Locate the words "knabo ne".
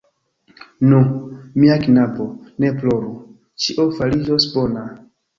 1.83-2.71